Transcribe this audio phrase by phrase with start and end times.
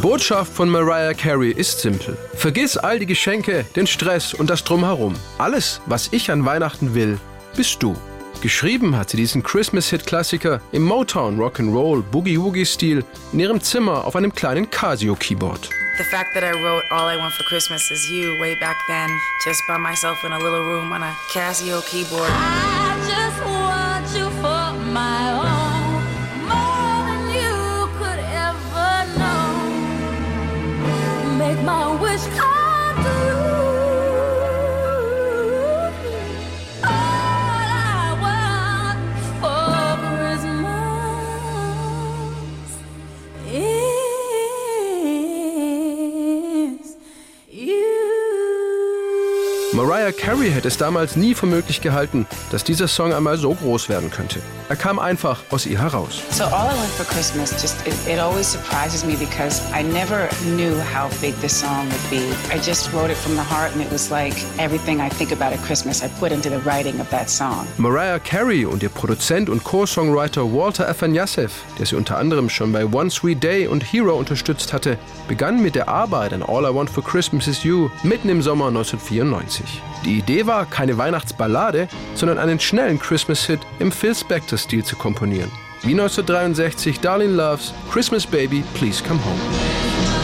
[0.00, 2.16] Botschaft von Mariah Carey ist simpel.
[2.34, 5.16] Vergiss all die Geschenke, den Stress und das Drumherum.
[5.38, 7.18] Alles, was ich an Weihnachten will,
[7.56, 7.96] bist du.
[8.40, 14.70] Geschrieben hat sie diesen Christmas-Hit-Klassiker im Motown Rock'n'Roll Boogie-Woogie-Stil in ihrem Zimmer auf einem kleinen
[14.70, 15.68] Casio-Keyboard.
[15.98, 19.10] The fact that I wrote All I Want for Christmas is You way back then,
[19.44, 22.30] just by myself in a little room on a Casio keyboard.
[49.78, 53.88] Mariah Carey hätte es damals nie für möglich gehalten, dass dieser Song einmal so groß
[53.88, 54.40] werden könnte.
[54.68, 56.20] Er kam einfach aus ihr heraus.
[56.30, 60.28] So All I Want for Christmas just it, it always surprises me because I never
[60.56, 62.34] knew how big this song would be.
[62.52, 65.52] I just wrote it from the heart and it was like everything I think about
[65.56, 67.64] at Christmas I put into the writing of that song.
[67.76, 72.84] Mariah Carey und ihr Produzent und Co-Songwriter Walter Afanasieff, der sie unter anderem schon bei
[72.84, 74.98] One Sweet Day und Hero unterstützt hatte,
[75.28, 78.66] begann mit der Arbeit an All I Want for Christmas Is You mitten im Sommer
[78.66, 79.67] 1994.
[80.04, 85.50] Die Idee war, keine Weihnachtsballade, sondern einen schnellen Christmas-Hit im Phil Spector-Stil zu komponieren.
[85.82, 90.17] Wie 1963 Darlene Loves Christmas Baby, Please Come Home.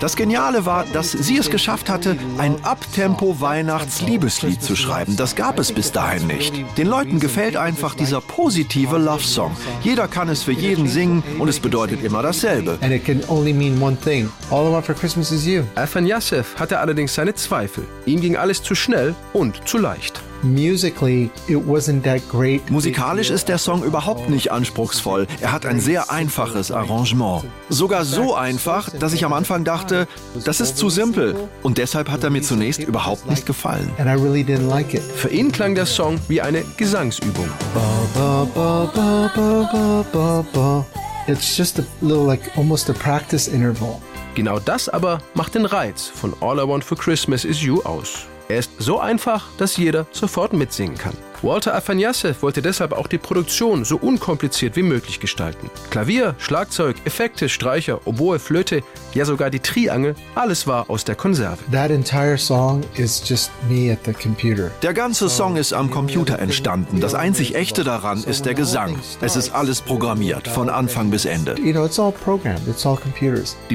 [0.00, 5.16] Das Geniale war, dass sie es geschafft hatte, ein Abtempo-Weihnachts-Liebeslied zu schreiben.
[5.16, 6.54] Das gab es bis dahin nicht.
[6.76, 9.56] Den Leuten gefällt einfach dieser positive Love-Song.
[9.82, 12.78] Jeder kann es für jeden singen und es bedeutet immer dasselbe.
[12.80, 14.28] and it can only mean one thing.
[14.50, 15.62] All I want for Christmas is you.
[15.74, 17.84] Afanasieff hatte allerdings seine Zweifel.
[18.06, 20.20] Ihm ging alles zu schnell und zu leicht.
[20.42, 22.70] Musically, it wasn't that great.
[22.70, 25.26] Musikalisch ist der Song überhaupt nicht anspruchsvoll.
[25.40, 27.44] Er hat ein sehr einfaches Arrangement.
[27.68, 30.06] Sogar so einfach, dass ich am Anfang dachte,
[30.44, 31.34] das ist zu simpel.
[31.62, 33.90] Und deshalb hat er mir zunächst überhaupt nicht gefallen.
[33.98, 35.02] And I really didn't like it.
[35.02, 37.48] Für ihn klang der Song wie eine Gesangsübung.
[37.74, 40.86] Ba, ba, ba, ba, ba, ba, ba.
[41.26, 44.00] It's just a little like almost a practice interval.
[44.34, 48.26] Genau das aber macht den Reiz von All I Want for Christmas Is You aus.
[48.48, 51.14] Er ist so einfach, dass jeder sofort mitsingen kann.
[51.42, 55.70] Walter Afanasieff wollte deshalb auch die Produktion so unkompliziert wie möglich gestalten.
[55.90, 58.82] Klavier, Schlagzeug, Effekte, Streicher, Oboe, Flöte,
[59.14, 61.58] ja sogar die Triangel, alles war aus der Konserve.
[61.72, 64.70] That entire song is just me at the computer.
[64.82, 67.00] Der ganze Song ist am Computer entstanden.
[67.00, 68.98] Das einzig Echte daran ist der Gesang.
[69.20, 71.54] Es ist alles programmiert, von Anfang bis Ende.
[71.54, 71.72] Die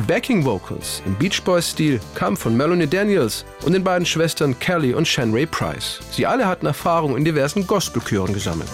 [0.01, 5.07] Backing Vocals im Beach Boys-Stil kamen von Melanie Daniels und den beiden Schwestern Kelly und
[5.07, 5.99] Shan Ray Price.
[6.11, 8.71] Sie alle hatten Erfahrung in diversen Gospelchören gesammelt.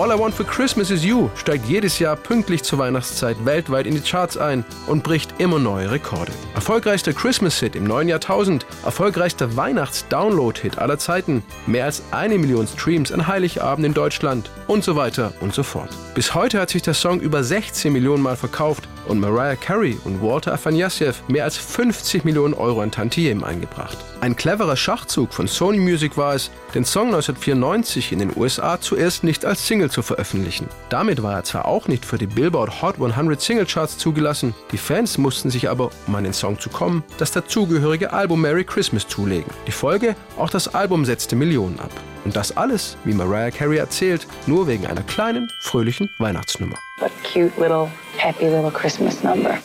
[0.00, 3.94] All I Want for Christmas is You steigt jedes Jahr pünktlich zur Weihnachtszeit weltweit in
[3.94, 6.32] die Charts ein und bricht immer neue Rekorde.
[6.54, 13.26] Erfolgreichster Christmas-Hit im neuen Jahrtausend, erfolgreichster Weihnachts-Download-Hit aller Zeiten, mehr als eine Million Streams an
[13.26, 15.90] Heiligabend in Deutschland und so weiter und so fort.
[16.14, 20.22] Bis heute hat sich der Song über 16 Millionen Mal verkauft und Mariah Carey und
[20.22, 23.98] Walter Afanasieff mehr als 50 Millionen Euro an Tantiemen eingebracht.
[24.20, 29.24] Ein cleverer Schachzug von Sony Music war es, den Song 1994 in den USA zuerst
[29.24, 30.68] nicht als Single zu veröffentlichen.
[30.90, 34.78] Damit war er zwar auch nicht für die Billboard Hot 100 Single Charts zugelassen, die
[34.78, 39.08] Fans mussten sich aber, um an den Song zu kommen, das dazugehörige Album Merry Christmas
[39.08, 39.50] zulegen.
[39.66, 41.90] Die Folge, auch das Album setzte Millionen ab.
[42.24, 46.76] Und das alles, wie Mariah Carey erzählt, nur wegen einer kleinen, fröhlichen Weihnachtsnummer.
[46.98, 49.58] What cute little happy little Christmas number.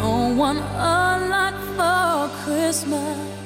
[0.00, 3.45] Don't want a lot for Christmas.